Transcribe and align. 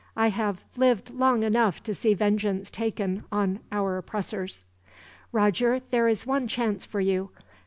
I 0.17 0.29
have 0.29 0.63
lived 0.77 1.11
long 1.11 1.43
enough 1.43 1.83
to 1.83 1.93
see 1.93 2.15
vengeance 2.15 2.71
taken 2.71 3.23
on 3.31 3.59
our 3.71 3.97
oppressors. 3.97 4.65
"Roger, 5.31 5.79
there 5.91 6.07
is 6.07 6.25
one 6.25 6.47
chance 6.47 6.87
for 6.87 6.99
you. 7.01 7.29